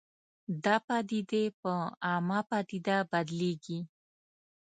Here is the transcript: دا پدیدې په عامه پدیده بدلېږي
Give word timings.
دا 0.63 0.75
پدیدې 0.87 1.43
په 1.61 1.73
عامه 2.07 2.39
پدیده 2.49 2.97
بدلېږي 3.11 3.79